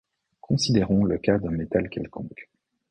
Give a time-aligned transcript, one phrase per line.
[0.41, 2.49] Considérons le cas d'un métal quelconque.